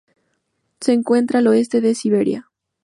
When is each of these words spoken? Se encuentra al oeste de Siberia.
Se 0.79 0.93
encuentra 0.93 1.37
al 1.37 1.47
oeste 1.49 1.79
de 1.79 1.93
Siberia. 1.93 2.49